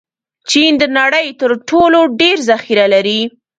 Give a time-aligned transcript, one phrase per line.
[0.49, 3.21] چین د نړۍ تر ټولو ډېر ذخیره لري.